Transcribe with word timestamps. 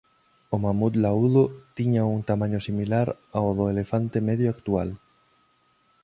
O 0.55 0.57
mamut 0.63 0.93
laúdo 1.03 1.43
tiña 1.77 2.01
un 2.15 2.21
tamaño 2.29 2.59
similar 2.67 3.07
ao 3.37 3.47
do 3.57 3.65
elefante 3.73 4.17
medio 4.29 4.47
actual. 4.55 4.89